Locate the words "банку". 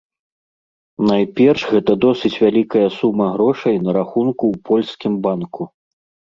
5.31-5.73